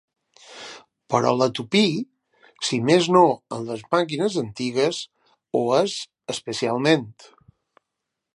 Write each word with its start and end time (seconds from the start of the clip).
Però 1.13 1.33
la 1.41 1.47
tupí, 1.59 1.83
si 2.69 2.79
més 2.87 3.09
no 3.17 3.23
en 3.59 3.69
les 3.69 3.85
màquines 3.97 4.39
antigues, 4.43 5.03
ho 5.61 5.63
és 5.83 6.01
especialment. 6.37 7.07